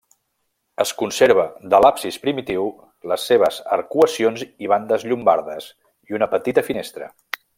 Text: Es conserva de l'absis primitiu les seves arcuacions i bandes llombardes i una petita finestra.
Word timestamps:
Es 0.83 0.91
conserva 1.01 1.43
de 1.73 1.81
l'absis 1.85 2.17
primitiu 2.23 2.71
les 3.13 3.27
seves 3.33 3.61
arcuacions 3.77 4.45
i 4.67 4.73
bandes 4.75 5.07
llombardes 5.13 5.71
i 6.13 6.19
una 6.21 6.31
petita 6.37 6.69
finestra. 6.73 7.15